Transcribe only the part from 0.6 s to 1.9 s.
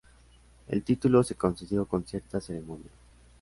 El título se concedió